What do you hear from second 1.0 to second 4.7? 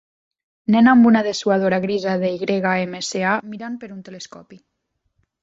una dessuadora grisa de YMCA mirant per un telescopi.